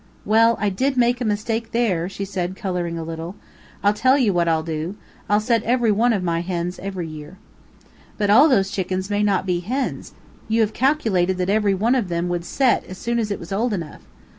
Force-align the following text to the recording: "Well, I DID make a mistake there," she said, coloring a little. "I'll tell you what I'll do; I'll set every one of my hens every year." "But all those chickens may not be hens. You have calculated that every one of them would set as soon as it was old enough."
"Well, 0.25 0.57
I 0.59 0.69
DID 0.69 0.97
make 0.97 1.21
a 1.21 1.25
mistake 1.25 1.73
there," 1.73 2.09
she 2.09 2.25
said, 2.25 2.55
coloring 2.55 2.97
a 2.97 3.03
little. 3.03 3.35
"I'll 3.83 3.93
tell 3.93 4.17
you 4.17 4.33
what 4.33 4.47
I'll 4.47 4.63
do; 4.63 4.95
I'll 5.29 5.39
set 5.39 5.61
every 5.61 5.91
one 5.91 6.11
of 6.11 6.23
my 6.23 6.39
hens 6.41 6.79
every 6.81 7.07
year." 7.07 7.37
"But 8.17 8.31
all 8.31 8.49
those 8.49 8.71
chickens 8.71 9.11
may 9.11 9.21
not 9.21 9.45
be 9.45 9.59
hens. 9.59 10.15
You 10.47 10.61
have 10.61 10.73
calculated 10.73 11.37
that 11.37 11.51
every 11.51 11.75
one 11.75 11.93
of 11.93 12.09
them 12.09 12.29
would 12.29 12.45
set 12.45 12.83
as 12.87 12.97
soon 12.97 13.19
as 13.19 13.29
it 13.29 13.39
was 13.39 13.51
old 13.51 13.73
enough." 13.73 14.01